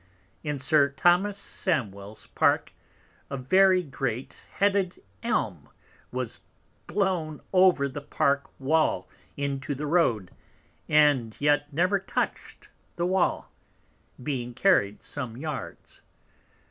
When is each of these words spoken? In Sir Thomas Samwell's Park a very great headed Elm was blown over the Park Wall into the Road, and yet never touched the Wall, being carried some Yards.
In 0.41 0.57
Sir 0.57 0.89
Thomas 0.89 1.37
Samwell's 1.37 2.25
Park 2.25 2.73
a 3.29 3.37
very 3.37 3.83
great 3.83 4.33
headed 4.55 4.99
Elm 5.21 5.69
was 6.11 6.39
blown 6.87 7.39
over 7.53 7.87
the 7.87 8.01
Park 8.01 8.49
Wall 8.59 9.07
into 9.37 9.75
the 9.75 9.85
Road, 9.85 10.31
and 10.89 11.39
yet 11.39 11.71
never 11.71 11.99
touched 11.99 12.69
the 12.95 13.05
Wall, 13.05 13.51
being 14.23 14.55
carried 14.55 15.03
some 15.03 15.37
Yards. 15.37 16.01